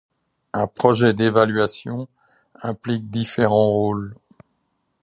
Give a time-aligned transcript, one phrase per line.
[0.53, 2.07] Un projet d'évaluation
[2.63, 4.15] implique différents rôles.